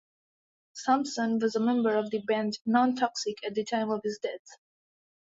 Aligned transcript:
Thompson 0.83 1.37
was 1.37 1.55
a 1.55 1.59
member 1.59 1.95
of 1.95 2.09
the 2.09 2.21
band 2.23 2.57
Non-Toxic 2.65 3.35
at 3.45 3.53
the 3.53 3.63
time 3.63 3.91
of 3.91 4.01
his 4.03 4.17
death. 4.17 4.57